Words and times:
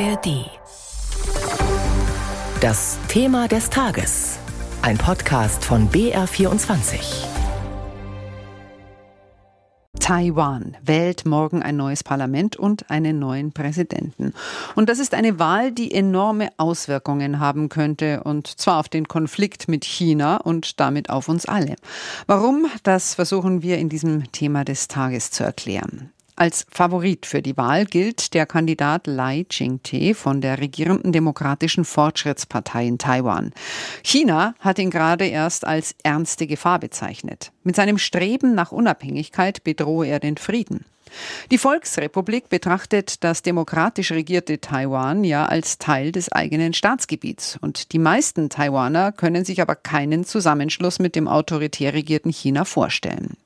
ARD. 0.00 0.50
Das 2.60 2.98
Thema 3.06 3.46
des 3.46 3.70
Tages. 3.70 4.38
Ein 4.82 4.98
Podcast 4.98 5.64
von 5.64 5.88
BR24. 5.88 7.26
Taiwan 10.00 10.76
wählt 10.82 11.26
morgen 11.26 11.62
ein 11.62 11.76
neues 11.76 12.02
Parlament 12.02 12.56
und 12.56 12.90
einen 12.90 13.20
neuen 13.20 13.52
Präsidenten. 13.52 14.34
Und 14.74 14.88
das 14.88 14.98
ist 14.98 15.14
eine 15.14 15.38
Wahl, 15.38 15.70
die 15.70 15.92
enorme 15.92 16.48
Auswirkungen 16.56 17.38
haben 17.38 17.68
könnte, 17.68 18.24
und 18.24 18.48
zwar 18.48 18.80
auf 18.80 18.88
den 18.88 19.06
Konflikt 19.06 19.68
mit 19.68 19.84
China 19.84 20.38
und 20.38 20.80
damit 20.80 21.08
auf 21.08 21.28
uns 21.28 21.46
alle. 21.46 21.76
Warum, 22.26 22.66
das 22.82 23.14
versuchen 23.14 23.62
wir 23.62 23.78
in 23.78 23.88
diesem 23.88 24.32
Thema 24.32 24.64
des 24.64 24.88
Tages 24.88 25.30
zu 25.30 25.44
erklären. 25.44 26.10
Als 26.36 26.66
Favorit 26.68 27.26
für 27.26 27.42
die 27.42 27.56
Wahl 27.56 27.84
gilt 27.86 28.34
der 28.34 28.44
Kandidat 28.44 29.06
Lai 29.06 29.46
Ching-te 29.48 30.14
von 30.14 30.40
der 30.40 30.58
regierenden 30.58 31.12
Demokratischen 31.12 31.84
Fortschrittspartei 31.84 32.88
in 32.88 32.98
Taiwan. 32.98 33.52
China 34.02 34.56
hat 34.58 34.80
ihn 34.80 34.90
gerade 34.90 35.26
erst 35.26 35.64
als 35.64 35.94
ernste 36.02 36.48
Gefahr 36.48 36.80
bezeichnet. 36.80 37.52
Mit 37.62 37.76
seinem 37.76 37.98
Streben 37.98 38.56
nach 38.56 38.72
Unabhängigkeit 38.72 39.62
bedrohe 39.62 40.08
er 40.08 40.18
den 40.18 40.36
Frieden. 40.36 40.84
Die 41.52 41.58
Volksrepublik 41.58 42.48
betrachtet 42.48 43.22
das 43.22 43.42
demokratisch 43.42 44.10
regierte 44.10 44.60
Taiwan 44.60 45.22
ja 45.22 45.46
als 45.46 45.78
Teil 45.78 46.10
des 46.10 46.32
eigenen 46.32 46.74
Staatsgebiets. 46.74 47.58
Und 47.60 47.92
die 47.92 48.00
meisten 48.00 48.48
Taiwaner 48.48 49.12
können 49.12 49.44
sich 49.44 49.62
aber 49.62 49.76
keinen 49.76 50.24
Zusammenschluss 50.24 50.98
mit 50.98 51.14
dem 51.14 51.28
autoritär 51.28 51.94
regierten 51.94 52.32
China 52.32 52.64
vorstellen. 52.64 53.36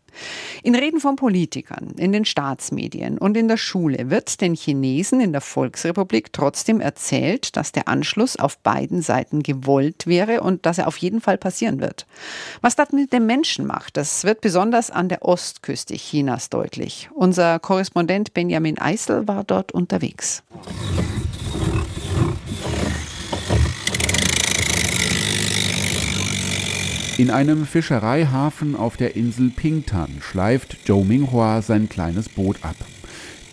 In 0.62 0.74
Reden 0.74 1.00
von 1.00 1.16
Politikern, 1.16 1.94
in 1.96 2.12
den 2.12 2.24
Staatsmedien 2.24 3.18
und 3.18 3.36
in 3.36 3.48
der 3.48 3.56
Schule 3.56 4.10
wird 4.10 4.40
den 4.40 4.54
Chinesen 4.54 5.20
in 5.20 5.32
der 5.32 5.40
Volksrepublik 5.40 6.32
trotzdem 6.32 6.80
erzählt, 6.80 7.56
dass 7.56 7.72
der 7.72 7.88
Anschluss 7.88 8.36
auf 8.36 8.58
beiden 8.58 9.02
Seiten 9.02 9.42
gewollt 9.42 10.06
wäre 10.06 10.40
und 10.40 10.66
dass 10.66 10.78
er 10.78 10.88
auf 10.88 10.96
jeden 10.96 11.20
Fall 11.20 11.38
passieren 11.38 11.80
wird. 11.80 12.06
Was 12.60 12.76
das 12.76 12.92
mit 12.92 13.12
den 13.12 13.26
Menschen 13.26 13.66
macht, 13.66 13.96
das 13.96 14.24
wird 14.24 14.40
besonders 14.40 14.90
an 14.90 15.08
der 15.08 15.24
Ostküste 15.24 15.94
Chinas 15.94 16.50
deutlich. 16.50 17.08
Unser 17.14 17.58
Korrespondent 17.58 18.34
Benjamin 18.34 18.78
Eisel 18.78 19.28
war 19.28 19.44
dort 19.44 19.72
unterwegs. 19.72 20.42
In 27.18 27.32
einem 27.32 27.66
Fischereihafen 27.66 28.76
auf 28.76 28.96
der 28.96 29.16
Insel 29.16 29.50
Pingtan 29.50 30.18
schleift 30.20 30.86
Zhou 30.86 31.02
Minghua 31.02 31.62
sein 31.62 31.88
kleines 31.88 32.28
Boot 32.28 32.58
ab. 32.62 32.76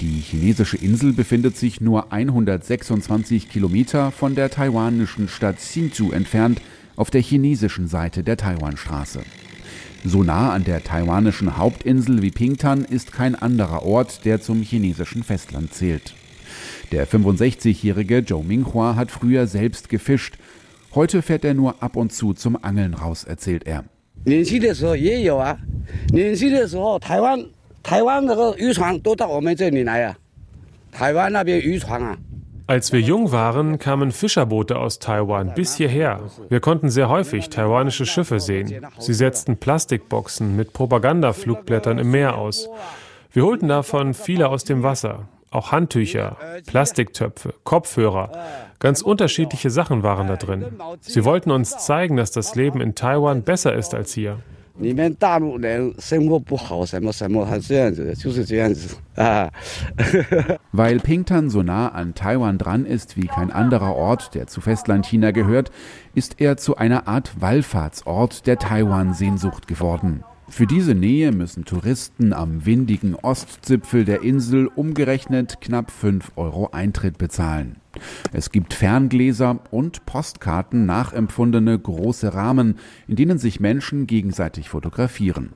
Die 0.02 0.20
chinesische 0.20 0.78
Insel 0.78 1.14
befindet 1.14 1.58
sich 1.58 1.82
nur 1.82 2.14
126 2.14 3.50
Kilometer 3.50 4.12
von 4.12 4.36
der 4.36 4.52
taiwanischen 4.52 5.28
Stadt 5.28 5.60
Hsinchu 5.60 6.12
entfernt, 6.12 6.62
auf 6.96 7.10
der 7.10 7.24
chinesischen 7.24 7.88
Seite 7.88 8.24
der 8.24 8.38
Taiwanstraße. 8.38 9.22
So 10.04 10.22
nah 10.22 10.54
an 10.54 10.64
der 10.64 10.84
taiwanischen 10.84 11.58
Hauptinsel 11.58 12.22
wie 12.22 12.30
Pingtan 12.30 12.86
ist 12.86 13.14
kein 13.14 13.34
anderer 13.34 13.82
Ort, 13.82 14.26
der 14.26 14.42
zum 14.42 14.62
chinesischen 14.62 15.24
Festland 15.24 15.74
zählt. 15.74 16.14
Der 16.92 17.08
65-jährige 17.08 18.24
Zhou 18.24 18.44
Minghua 18.44 18.96
hat 18.96 19.10
früher 19.10 19.48
selbst 19.48 19.90
gefischt 19.90 20.38
Heute 20.96 21.22
fährt 21.22 21.44
er 21.44 21.54
nur 21.54 21.84
ab 21.84 21.98
und 21.98 22.14
zu 22.14 22.34
zum 22.34 22.58
Angeln 22.64 22.94
raus, 22.94 23.26
erzählt 23.26 23.68
er. 23.68 23.84
Als 32.68 32.94
wir 32.94 33.02
jung 33.02 33.32
waren, 33.34 33.78
kamen 33.78 34.12
Fischerboote 34.12 34.78
aus 34.78 35.00
Taiwan 35.00 35.54
bis 35.54 35.76
hierher. 35.76 36.22
Wir 36.50 36.62
konnten 36.62 36.90
sehr 36.90 37.10
häufig 37.10 37.50
taiwanische 37.50 38.06
Schiffe 38.06 38.40
sehen. 38.40 38.88
Sie 38.98 39.14
setzten 39.14 39.58
Plastikboxen 39.58 40.56
mit 40.56 40.72
Propagandaflugblättern 40.74 42.00
im 42.00 42.10
Meer 42.10 42.38
aus. 42.38 42.70
Wir 43.34 43.44
holten 43.44 43.68
davon 43.68 44.14
viele 44.14 44.48
aus 44.48 44.64
dem 44.64 44.82
Wasser. 44.82 45.28
Auch 45.52 45.72
Handtücher, 45.72 46.38
Plastiktöpfe, 46.66 47.54
Kopfhörer. 47.64 48.32
Ganz 48.80 49.02
unterschiedliche 49.02 49.70
Sachen 49.70 50.04
waren 50.04 50.28
da 50.28 50.36
drin. 50.36 50.66
Sie 51.02 51.24
wollten 51.26 51.52
uns 51.52 51.78
zeigen, 51.78 52.18
dass 52.18 52.32
das 52.32 52.56
Leben 52.56 52.82
in 52.82 52.96
Taiwan 52.96 53.44
besser 53.44 53.74
ist 53.74 53.94
als 53.94 54.14
hier. 54.14 54.40
Weil 60.74 61.00
Pingtan 61.00 61.50
so 61.50 61.64
nah 61.64 61.88
an 61.90 62.14
Taiwan 62.14 62.58
dran 62.58 62.86
ist 62.86 63.16
wie 63.16 63.28
kein 63.28 63.52
anderer 63.52 63.96
Ort, 63.96 64.36
der 64.36 64.48
zu 64.48 64.60
Festlandchina 64.60 65.32
gehört, 65.32 65.72
ist 66.14 66.42
er 66.42 66.58
zu 66.58 66.76
einer 66.76 67.08
Art 67.08 67.40
Wallfahrtsort 67.40 68.46
der 68.48 68.60
Taiwan-Sehnsucht 68.60 69.68
geworden. 69.68 70.26
Für 70.48 70.68
diese 70.68 70.94
Nähe 70.94 71.32
müssen 71.32 71.66
Touristen 71.66 72.32
am 72.32 72.66
windigen 72.66 73.16
Ostzipfel 73.16 74.06
der 74.06 74.22
Insel 74.22 74.68
umgerechnet 74.68 75.60
knapp 75.60 75.90
5 75.92 76.34
Euro 76.36 76.70
Eintritt 76.72 77.18
bezahlen. 77.18 77.78
Es 78.32 78.52
gibt 78.52 78.74
Ferngläser 78.74 79.60
und 79.72 80.06
Postkarten 80.06 80.86
nachempfundene 80.86 81.78
große 81.78 82.34
Rahmen, 82.34 82.78
in 83.08 83.16
denen 83.16 83.40
sich 83.40 83.60
Menschen 83.60 84.06
gegenseitig 84.06 84.70
fotografieren. 84.70 85.54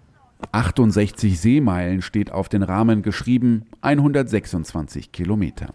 68 0.52 1.40
Seemeilen 1.40 2.02
steht 2.02 2.32
auf 2.32 2.50
den 2.50 2.64
Rahmen 2.64 3.04
geschrieben, 3.04 3.66
126 3.82 5.12
Kilometer. 5.12 5.74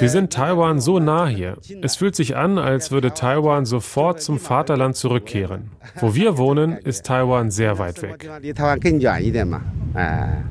Wir 0.00 0.08
sind 0.08 0.32
Taiwan 0.32 0.80
so 0.80 0.98
nah 1.00 1.26
hier. 1.26 1.56
Es 1.82 1.96
fühlt 1.96 2.14
sich 2.14 2.36
an, 2.36 2.58
als 2.58 2.90
würde 2.92 3.12
Taiwan 3.14 3.66
sofort 3.66 4.20
zum 4.20 4.38
Vaterland 4.38 4.94
zurückkehren. 4.96 5.70
Wo 6.00 6.14
wir 6.14 6.38
wohnen, 6.38 6.72
ist 6.72 7.04
Taiwan 7.06 7.50
sehr 7.50 7.78
weit 7.78 8.02
weg. 8.02 8.30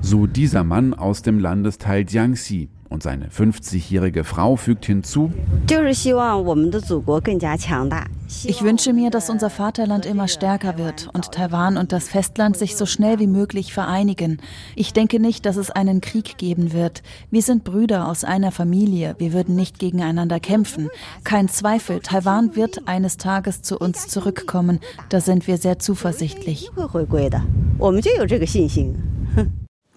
So 0.01 0.27
dieser 0.27 0.63
Mann 0.63 0.93
aus 0.93 1.21
dem 1.21 1.39
Landesteil 1.39 2.05
Jiangxi. 2.07 2.69
Und 2.87 3.03
seine 3.03 3.27
50-jährige 3.29 4.23
Frau 4.23 4.55
fügt 4.57 4.85
hinzu, 4.85 5.33
ich 8.43 8.63
wünsche 8.63 8.93
mir, 8.93 9.09
dass 9.09 9.29
unser 9.29 9.49
Vaterland 9.49 10.05
immer 10.05 10.27
stärker 10.27 10.77
wird 10.77 11.09
und 11.13 11.31
Taiwan 11.31 11.77
und 11.77 11.91
das 11.91 12.07
Festland 12.07 12.57
sich 12.57 12.75
so 12.75 12.85
schnell 12.85 13.19
wie 13.19 13.27
möglich 13.27 13.73
vereinigen. 13.73 14.41
Ich 14.75 14.93
denke 14.93 15.19
nicht, 15.19 15.45
dass 15.45 15.57
es 15.57 15.71
einen 15.71 16.01
Krieg 16.01 16.37
geben 16.37 16.73
wird. 16.73 17.03
Wir 17.29 17.41
sind 17.41 17.63
Brüder 17.63 18.07
aus 18.07 18.23
einer 18.23 18.51
Familie. 18.51 19.15
Wir 19.19 19.33
würden 19.33 19.55
nicht 19.55 19.79
gegeneinander 19.79 20.39
kämpfen. 20.39 20.89
Kein 21.23 21.49
Zweifel, 21.49 21.99
Taiwan 21.99 22.55
wird 22.55 22.87
eines 22.87 23.17
Tages 23.17 23.61
zu 23.61 23.77
uns 23.77 24.07
zurückkommen. 24.07 24.79
Da 25.09 25.21
sind 25.21 25.47
wir 25.47 25.57
sehr 25.57 25.79
zuversichtlich. 25.79 26.71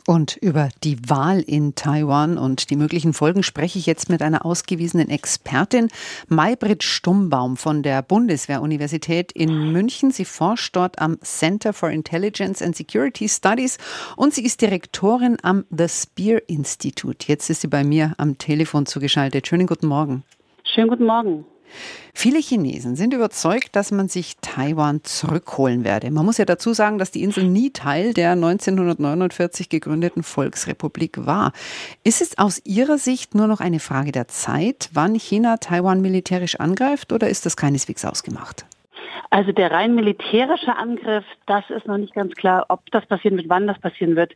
Und 0.08 0.38
über 0.38 0.70
die 0.84 0.96
Wahl 1.10 1.42
in 1.42 1.74
Taiwan 1.74 2.38
und 2.38 2.70
die 2.70 2.76
möglichen 2.76 3.12
Folgen 3.12 3.42
spreche 3.42 3.78
ich 3.78 3.84
jetzt 3.84 4.08
mit 4.08 4.22
einer 4.22 4.46
ausgewiesenen 4.46 5.10
Expertin, 5.10 5.88
Maybrit 6.28 6.82
Stummbaum 6.82 7.58
von 7.58 7.82
der 7.82 8.00
Bundeswehruniversität 8.00 9.32
in 9.32 9.70
München. 9.70 10.10
Sie 10.10 10.24
forscht 10.24 10.74
dort 10.74 10.98
am 10.98 11.20
Center 11.20 11.74
for 11.74 11.91
Intelligence 11.91 12.62
and 12.62 12.74
Security 12.74 13.28
Studies 13.28 13.76
und 14.16 14.32
sie 14.32 14.46
ist 14.46 14.62
Direktorin 14.62 15.36
am 15.42 15.66
The 15.69 15.88
Spear 15.91 16.40
Institute. 16.46 17.26
Jetzt 17.28 17.50
ist 17.50 17.60
sie 17.60 17.69
bei 17.69 17.84
mir 17.84 18.14
am 18.16 18.38
Telefon 18.38 18.86
zugeschaltet. 18.86 19.46
Schönen 19.46 19.66
guten 19.66 19.88
Morgen. 19.88 20.25
Schönen 20.64 20.88
guten 20.88 21.04
Morgen. 21.04 21.44
Viele 22.14 22.38
Chinesen 22.38 22.96
sind 22.96 23.14
überzeugt, 23.14 23.76
dass 23.76 23.90
man 23.90 24.08
sich 24.08 24.36
Taiwan 24.40 25.04
zurückholen 25.04 25.84
werde. 25.84 26.10
Man 26.10 26.24
muss 26.24 26.38
ja 26.38 26.44
dazu 26.44 26.72
sagen, 26.72 26.98
dass 26.98 27.10
die 27.10 27.22
Insel 27.22 27.44
nie 27.44 27.70
Teil 27.70 28.12
der 28.12 28.32
1949 28.32 29.68
gegründeten 29.68 30.22
Volksrepublik 30.22 31.26
war. 31.26 31.52
Ist 32.04 32.20
es 32.20 32.38
aus 32.38 32.60
Ihrer 32.64 32.98
Sicht 32.98 33.34
nur 33.34 33.46
noch 33.46 33.60
eine 33.60 33.81
Frage 33.81 34.12
der 34.12 34.28
Zeit, 34.28 34.90
wann 34.93 35.14
China 35.14 35.58
Taiwan 35.58 36.00
militärisch 36.00 36.56
angreift, 36.56 37.12
oder 37.12 37.28
ist 37.28 37.46
das 37.46 37.56
keineswegs 37.56 38.04
ausgemacht? 38.04 38.66
Also 39.31 39.52
der 39.52 39.70
rein 39.70 39.94
militärische 39.94 40.75
Angriff, 40.76 41.25
das 41.46 41.69
ist 41.69 41.87
noch 41.87 41.98
nicht 41.98 42.14
ganz 42.14 42.34
klar, 42.34 42.66
ob 42.69 42.90
das 42.90 43.04
passieren 43.04 43.37
wird, 43.37 43.48
wann 43.48 43.66
das 43.66 43.78
passieren 43.78 44.16
wird. 44.16 44.34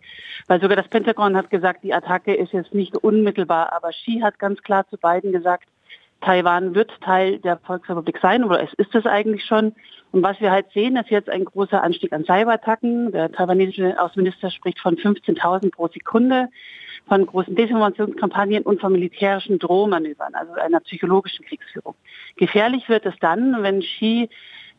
Weil 0.48 0.60
sogar 0.60 0.76
das 0.76 0.88
Pentagon 0.88 1.36
hat 1.36 1.50
gesagt, 1.50 1.82
die 1.82 1.94
Attacke 1.94 2.34
ist 2.34 2.52
jetzt 2.52 2.74
nicht 2.74 2.96
unmittelbar. 2.96 3.72
Aber 3.72 3.90
Xi 3.90 4.20
hat 4.22 4.38
ganz 4.38 4.62
klar 4.62 4.86
zu 4.88 4.98
beiden 4.98 5.32
gesagt, 5.32 5.64
Taiwan 6.22 6.74
wird 6.74 6.90
Teil 7.00 7.38
der 7.38 7.58
Volksrepublik 7.58 8.18
sein 8.22 8.44
oder 8.44 8.62
es 8.62 8.72
ist 8.74 8.94
es 8.94 9.06
eigentlich 9.06 9.44
schon. 9.44 9.74
Und 10.12 10.22
was 10.22 10.40
wir 10.40 10.50
halt 10.50 10.66
sehen, 10.72 10.96
ist 10.96 11.10
jetzt 11.10 11.28
ein 11.28 11.44
großer 11.44 11.82
Anstieg 11.82 12.12
an 12.12 12.24
Cyberattacken. 12.24 13.12
Der 13.12 13.32
taiwanesische 13.32 14.00
Außenminister 14.00 14.50
spricht 14.50 14.78
von 14.78 14.96
15.000 14.96 15.72
pro 15.72 15.88
Sekunde, 15.88 16.48
von 17.08 17.26
großen 17.26 17.54
Desinformationskampagnen 17.54 18.62
und 18.62 18.80
von 18.80 18.92
militärischen 18.92 19.58
Drohmanövern, 19.58 20.34
also 20.34 20.52
einer 20.54 20.80
psychologischen 20.80 21.44
Kriegsführung. 21.44 21.94
Gefährlich 22.36 22.88
wird 22.88 23.06
es 23.06 23.14
dann, 23.20 23.62
wenn 23.62 23.80
Xi 23.80 24.28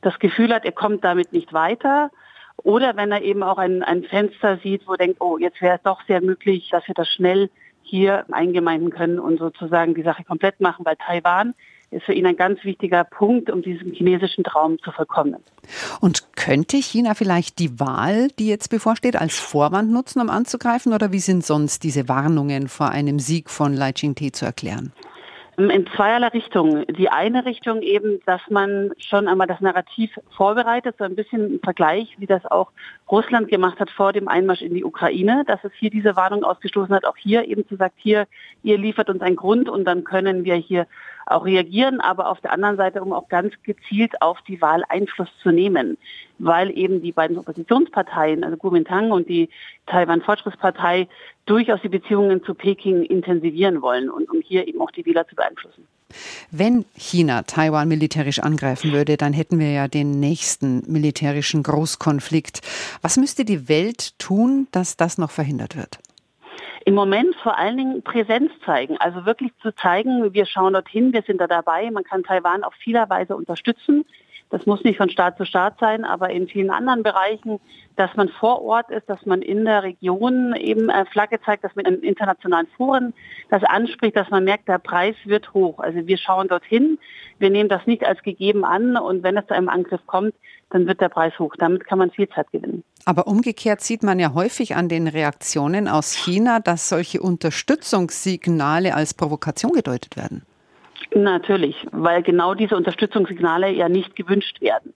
das 0.02 0.20
Gefühl 0.20 0.54
hat, 0.54 0.66
er 0.66 0.72
kommt 0.72 1.04
damit 1.04 1.34
nicht 1.34 1.52
weiter 1.54 2.12
oder 2.58 2.96
wenn 2.96 3.12
er 3.12 3.24
eben 3.24 3.44
auch 3.44 3.58
ein, 3.58 3.84
ein 3.84 4.04
Fenster 4.04 4.58
sieht, 4.58 4.88
wo 4.88 4.94
er 4.94 5.00
denkt, 5.00 5.20
oh, 5.20 5.38
jetzt 5.38 5.62
wäre 5.62 5.78
es 5.78 5.82
doch 5.84 6.02
sehr 6.08 6.22
möglich, 6.22 6.70
dass 6.72 6.88
wir 6.88 6.96
das 6.96 7.10
schnell 7.10 7.50
hier 7.94 8.26
eingemeinden 8.32 8.90
können 8.90 9.20
und 9.20 9.38
sozusagen 9.38 9.94
die 9.94 10.02
Sache 10.02 10.24
komplett 10.24 10.60
machen, 10.60 10.84
weil 10.84 10.96
Taiwan 10.96 11.54
ist 11.92 12.06
für 12.06 12.14
ihn 12.14 12.26
ein 12.26 12.36
ganz 12.36 12.64
wichtiger 12.64 13.04
Punkt, 13.04 13.52
um 13.52 13.62
diesen 13.62 13.94
chinesischen 13.94 14.44
Traum 14.44 14.80
zu 14.80 14.92
verkommen. 14.92 15.44
Und 16.02 16.36
könnte 16.36 16.78
China 16.78 17.14
vielleicht 17.14 17.60
die 17.60 17.80
Wahl, 17.80 18.30
die 18.40 18.48
jetzt 18.48 18.70
bevorsteht, 18.70 19.16
als 19.16 19.38
Vorwand 19.38 19.92
nutzen, 19.92 20.22
um 20.22 20.32
anzugreifen? 20.32 20.92
Oder 20.92 21.12
wie 21.12 21.20
sind 21.20 21.46
sonst 21.46 21.84
diese 21.84 22.10
Warnungen 22.10 22.68
vor 22.68 22.90
einem 22.90 23.20
Sieg 23.20 23.52
von 23.52 23.76
Lai 23.76 23.92
Ching-te 23.92 24.32
zu 24.32 24.46
erklären? 24.46 24.92
In 25.56 25.86
zweierlei 25.96 26.30
Richtung. 26.30 26.88
Die 26.88 27.10
eine 27.10 27.46
Richtung 27.46 27.84
eben, 27.84 28.20
dass 28.26 28.42
man 28.50 28.90
schon 28.98 29.28
einmal 29.28 29.46
das 29.46 29.62
Narrativ 29.62 30.10
vorbereitet, 30.36 30.96
so 30.98 31.04
ein 31.04 31.16
bisschen 31.16 31.54
im 31.54 31.60
Vergleich, 31.60 32.16
wie 32.18 32.26
das 32.26 32.44
auch 32.48 32.72
Russland 33.12 33.50
gemacht 33.50 33.80
hat 33.80 33.90
vor 33.92 34.14
dem 34.14 34.28
Einmarsch 34.28 34.62
in 34.62 34.74
die 34.74 34.84
Ukraine, 34.84 35.44
dass 35.46 35.64
es 35.64 35.72
hier 35.74 35.90
diese 35.90 36.16
Warnung 36.16 36.44
ausgestoßen 36.44 36.96
hat, 36.96 37.06
auch 37.06 37.18
hier 37.18 37.48
eben 37.48 37.68
zu 37.68 37.76
sagt, 37.76 37.96
hier, 37.98 38.28
ihr 38.64 38.78
liefert 38.78 39.10
uns 39.10 39.22
einen 39.22 39.36
Grund 39.36 39.70
und 39.70 39.86
dann 39.86 40.04
können 40.04 40.46
wir 40.46 40.56
hier 40.56 40.88
auch 41.26 41.46
reagieren, 41.46 42.02
aber 42.02 42.28
auf 42.30 42.42
der 42.42 42.52
anderen 42.52 42.78
Seite, 42.78 43.02
um 43.02 43.14
auch 43.14 43.30
ganz 43.30 43.54
gezielt 43.64 44.22
auf 44.22 44.42
die 44.42 44.62
Wahl 44.62 44.84
Einfluss 44.90 45.30
zu 45.42 45.52
nehmen, 45.52 45.98
weil 46.40 46.76
eben 46.78 47.02
die 47.02 47.12
beiden 47.12 47.38
Oppositionsparteien, 47.38 48.44
also 48.44 48.58
Kuomintang 48.58 49.12
und 49.12 49.30
die 49.30 49.50
Taiwan 49.86 50.22
Fortschrittspartei, 50.22 51.08
durchaus 51.46 51.82
die 51.82 51.90
Beziehungen 51.90 52.44
zu 52.44 52.54
Peking 52.54 53.04
intensivieren 53.04 53.82
wollen 53.82 54.10
und 54.10 54.30
um 54.30 54.42
hier 54.42 54.68
eben 54.68 54.82
auch 54.82 54.92
die 54.92 55.06
Wähler 55.06 55.28
zu 55.28 55.36
beeinflussen. 55.36 55.88
Wenn 56.52 56.86
China 56.96 57.44
Taiwan 57.44 57.88
militärisch 57.88 58.40
angreifen 58.40 58.92
würde, 58.92 59.18
dann 59.18 59.34
hätten 59.34 59.60
wir 59.60 59.72
ja 59.72 59.88
den 59.88 60.20
nächsten 60.20 60.84
militärischen 60.92 61.64
Großkonflikt. 61.64 62.62
Was 63.02 63.18
müsste 63.18 63.46
die 63.46 63.70
Welt 63.70 64.18
tun, 64.20 64.68
dass 64.72 64.98
das 64.98 65.18
noch 65.18 65.32
verhindert 65.32 65.76
wird? 65.76 66.00
Im 66.86 66.96
Moment 66.96 67.34
vor 67.42 67.58
allen 67.58 67.78
Dingen 67.78 68.02
Präsenz 68.04 68.52
zeigen, 68.66 68.98
also 68.98 69.26
wirklich 69.26 69.52
zu 69.62 69.74
zeigen, 69.76 70.34
wir 70.34 70.46
schauen 70.46 70.74
dorthin, 70.74 71.14
wir 71.14 71.22
sind 71.22 71.40
da 71.40 71.48
dabei, 71.48 71.90
man 71.92 72.04
kann 72.04 72.24
Taiwan 72.24 72.64
auf 72.64 72.74
vieler 72.74 73.10
Weise 73.10 73.38
unterstützen. 73.38 74.04
Das 74.54 74.68
muss 74.68 74.84
nicht 74.84 74.98
von 74.98 75.10
Staat 75.10 75.36
zu 75.38 75.46
Staat 75.46 75.80
sein, 75.80 76.06
aber 76.06 76.30
in 76.30 76.48
vielen 76.48 76.70
anderen 76.70 77.02
Bereichen, 77.02 77.60
dass 77.96 78.16
man 78.16 78.30
vor 78.30 78.62
Ort 78.62 78.92
ist, 78.92 79.10
dass 79.10 79.26
man 79.26 79.42
in 79.42 79.66
der 79.66 79.82
Region 79.82 80.54
eben 80.56 80.90
äh, 80.90 81.06
Flagge 81.06 81.42
zeigt, 81.44 81.64
dass 81.64 81.76
man 81.76 81.86
in 81.86 82.02
internationalen 82.02 82.68
Foren 82.78 83.16
das 83.50 83.64
anspricht, 83.64 84.16
dass 84.16 84.30
man 84.30 84.44
merkt, 84.44 84.68
der 84.68 84.78
Preis 84.78 85.16
wird 85.26 85.56
hoch. 85.56 85.80
Also 85.80 86.06
wir 86.06 86.20
schauen 86.20 86.50
dorthin, 86.50 87.00
wir 87.40 87.50
nehmen 87.50 87.68
das 87.68 87.88
nicht 87.88 88.06
als 88.06 88.22
gegeben 88.22 88.64
an 88.64 88.96
und 88.96 89.24
wenn 89.24 89.38
es 89.38 89.48
zu 89.48 89.56
einem 89.56 89.70
Angriff 89.70 90.06
kommt, 90.06 90.36
dann 90.70 90.86
wird 90.86 91.02
der 91.02 91.10
Preis 91.10 91.34
hoch. 91.40 91.56
Damit 91.58 91.88
kann 91.88 91.98
man 91.98 92.12
viel 92.12 92.30
Zeit 92.30 92.52
gewinnen. 92.52 92.84
Aber 93.06 93.26
umgekehrt 93.26 93.82
sieht 93.82 94.04
man 94.04 94.20
ja 94.20 94.36
häufig 94.36 94.76
an 94.76 94.88
den 94.88 95.08
Reaktionen 95.08 95.88
aus 95.88 96.14
China, 96.14 96.60
dass 96.60 96.90
solche 96.90 97.22
Unterstützungssignale 97.22 98.94
als 98.94 99.16
Provokation 99.16 99.72
gedeutet 99.72 100.16
werden. 100.16 100.46
Natürlich, 101.16 101.76
weil 101.92 102.24
genau 102.24 102.56
diese 102.56 102.76
Unterstützungssignale 102.76 103.70
ja 103.72 103.88
nicht 103.88 104.16
gewünscht 104.16 104.62
werden. 104.62 104.94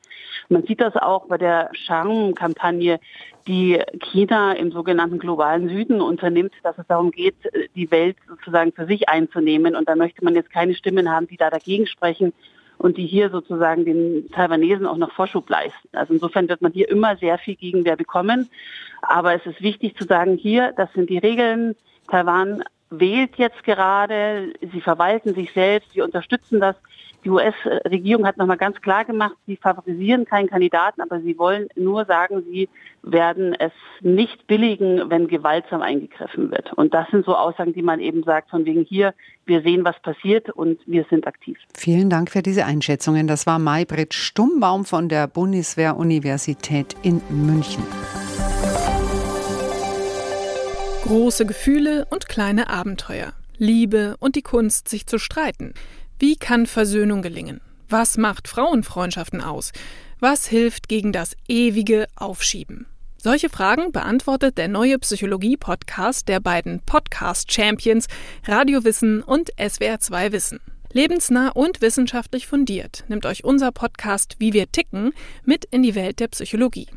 Man 0.50 0.64
sieht 0.64 0.82
das 0.82 0.96
auch 0.96 1.28
bei 1.28 1.38
der 1.38 1.70
Charme-Kampagne, 1.74 3.00
die 3.48 3.80
China 4.12 4.54
im 4.54 4.72
sogenannten 4.72 5.20
globalen 5.20 5.70
Süden 5.70 6.02
unternimmt, 6.02 6.54
dass 6.64 6.78
es 6.78 6.88
darum 6.88 7.12
geht, 7.12 7.36
die 7.76 7.92
Welt 7.92 8.18
sozusagen 8.28 8.72
für 8.72 8.88
sich 8.88 9.10
einzunehmen. 9.10 9.76
Und 9.76 9.88
da 9.88 9.96
möchte 9.96 10.24
man 10.24 10.34
jetzt 10.34 10.52
keine 10.52 10.74
Stimmen 10.74 11.12
haben, 11.12 11.28
die 11.28 11.38
da 11.38 11.50
dagegen 11.50 11.86
sprechen 11.86 12.34
und 12.78 12.98
die 12.98 13.06
hier 13.06 13.30
sozusagen 13.30 13.86
den 13.86 14.30
Taiwanesen 14.32 14.88
auch 14.88 14.98
noch 14.98 15.12
Vorschub 15.12 15.50
leisten. 15.50 15.90
Also 15.94 16.14
insofern 16.14 16.50
wird 16.50 16.62
man 16.62 16.72
hier 16.72 16.90
immer 16.90 17.16
sehr 17.18 17.38
viel 17.38 17.56
Gegenwehr 17.56 17.96
bekommen. 17.96 18.50
Aber 19.02 19.34
es 19.36 19.46
ist 19.46 19.62
wichtig 19.62 19.96
zu 19.98 20.06
sagen, 20.06 20.36
hier, 20.36 20.74
das 20.76 20.92
sind 20.94 21.10
die 21.10 21.18
Regeln. 21.20 21.76
Taiwan 22.10 22.64
wählt 22.90 23.36
jetzt 23.38 23.64
gerade, 23.64 24.54
sie 24.72 24.82
verwalten 24.82 25.34
sich 25.34 25.52
selbst, 25.54 25.92
sie 25.94 26.02
unterstützen 26.02 26.60
das. 26.60 26.76
Die 27.24 27.30
US-Regierung 27.30 28.26
hat 28.26 28.38
nochmal 28.38 28.58
ganz 28.58 28.80
klar 28.80 29.04
gemacht, 29.04 29.36
sie 29.48 29.58
favorisieren 29.58 30.24
keinen 30.26 30.48
Kandidaten, 30.48 31.02
aber 31.02 31.20
sie 31.20 31.38
wollen 31.38 31.68
nur 31.76 32.06
sagen, 32.06 32.44
sie 32.50 32.70
werden 33.02 33.54
es 33.56 33.74
nicht 34.02 34.48
billigen, 34.48 35.10
wenn 35.10 35.28
gewaltsam 35.28 35.82
eingegriffen 35.82 36.52
wird. 36.52 36.72
Und 36.74 36.94
das 36.94 37.10
sind 37.10 37.26
so 37.26 37.36
Aussagen, 37.36 37.74
die 37.74 37.82
man 37.82 38.00
eben 38.00 38.24
sagt, 38.24 38.52
von 38.52 38.66
wegen 38.66 38.84
hier, 38.84 39.14
wir 39.46 39.62
sehen, 39.62 39.84
was 39.84 40.00
passiert 40.00 40.50
und 40.50 40.80
wir 40.86 41.06
sind 41.10 41.28
aktiv. 41.28 41.58
Vielen 41.76 42.10
Dank 42.10 42.32
für 42.32 42.42
diese 42.42 42.66
Einschätzungen. 42.66 43.28
Das 43.28 43.48
war 43.48 43.60
Maybrit 43.60 44.14
Stummbaum 44.14 44.86
von 44.86 45.10
der 45.10 45.28
Bundeswehr-Universität 45.28 46.96
in 47.02 47.22
München. 47.30 47.84
Große 51.08 51.46
Gefühle 51.46 52.06
und 52.10 52.28
kleine 52.28 52.70
Abenteuer. 52.70 53.32
Liebe 53.58 54.18
und 54.20 54.36
die 54.36 54.42
Kunst, 54.42 54.90
sich 54.90 55.08
zu 55.08 55.20
streiten. 55.20 55.74
Wie 56.20 56.36
kann 56.36 56.66
Versöhnung 56.66 57.22
gelingen? 57.22 57.62
Was 57.88 58.18
macht 58.18 58.50
Frauenfreundschaften 58.50 59.40
aus? 59.40 59.72
Was 60.20 60.48
hilft 60.48 60.90
gegen 60.90 61.14
das 61.14 61.38
ewige 61.48 62.08
Aufschieben? 62.18 62.88
Solche 63.16 63.48
Fragen 63.50 63.94
beantwortet 63.94 64.58
der 64.58 64.68
neue 64.68 65.00
Psychologie-Podcast 65.00 66.28
der 66.28 66.42
beiden 66.42 66.82
Podcast-Champions 66.82 68.08
Radiowissen 68.46 69.24
und 69.24 69.54
SWR2 69.56 70.34
Wissen. 70.34 70.60
Lebensnah 70.92 71.52
und 71.52 71.80
wissenschaftlich 71.80 72.48
fundiert 72.48 73.06
nimmt 73.08 73.26
euch 73.26 73.46
unser 73.46 73.72
Podcast 73.72 74.36
Wie 74.40 74.52
wir 74.52 74.70
ticken 74.74 75.14
mit 75.46 75.64
in 75.64 75.84
die 75.84 75.96
Welt 75.96 76.20
der 76.20 76.28
Psychologie. 76.28 76.88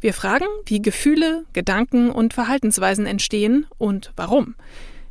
Wir 0.00 0.14
fragen, 0.14 0.46
wie 0.64 0.80
Gefühle, 0.80 1.44
Gedanken 1.52 2.10
und 2.10 2.32
Verhaltensweisen 2.32 3.04
entstehen 3.04 3.66
und 3.76 4.12
warum. 4.16 4.54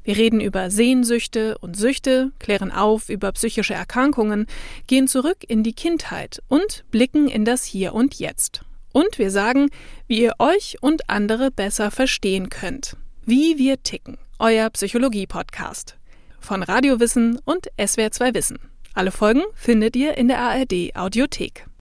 Wir 0.04 0.18
reden 0.18 0.42
über 0.42 0.72
Sehnsüchte 0.72 1.60
und 1.60 1.78
Süchte, 1.78 2.32
klären 2.40 2.72
auf 2.72 3.10
über 3.10 3.32
psychische 3.34 3.76
Erkrankungen, 3.76 4.48
gehen 4.88 5.08
zurück 5.08 5.38
in 5.48 5.62
die 5.62 5.74
Kindheit 5.74 6.42
und 6.48 6.86
blicken 6.90 7.28
in 7.28 7.46
das 7.46 7.64
Hier 7.66 7.94
und 7.94 8.16
Jetzt. 8.16 8.62
Und 8.92 9.20
wir 9.20 9.30
sagen, 9.30 9.70
wie 10.08 10.24
ihr 10.24 10.34
euch 10.40 10.78
und 10.82 11.08
andere 11.08 11.52
besser 11.52 11.92
verstehen 11.92 12.50
könnt. 12.50 12.98
Wie 13.24 13.60
wir 13.60 13.84
ticken. 13.84 14.18
Euer 14.40 14.72
Psychologie-Podcast. 14.72 15.98
Von 16.40 16.64
Radiowissen 16.64 17.40
und 17.46 17.68
SWR2 17.78 18.34
Wissen. 18.34 18.58
Alle 18.96 19.12
Folgen 19.12 19.44
findet 19.54 19.96
ihr 19.96 20.18
in 20.18 20.30
der 20.30 20.40
ARD 20.40 20.96
Audiothek. 20.96 21.70